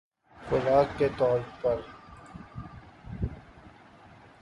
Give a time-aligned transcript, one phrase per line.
[0.37, 1.81] خوراک کے طور پر